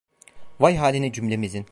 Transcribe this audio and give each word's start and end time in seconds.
Vay 0.59 0.77
haline 0.77 1.11
cümlemizin… 1.11 1.65